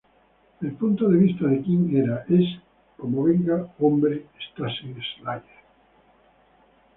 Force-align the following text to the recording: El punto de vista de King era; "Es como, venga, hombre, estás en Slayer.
El 0.61 0.71
punto 0.71 1.07
de 1.07 1.15
vista 1.19 1.45
de 1.45 1.61
King 1.61 1.95
era; 1.97 2.25
"Es 2.27 2.57
como, 2.97 3.23
venga, 3.25 3.67
hombre, 3.79 4.25
estás 4.39 4.71
en 4.83 4.97
Slayer. 4.99 5.43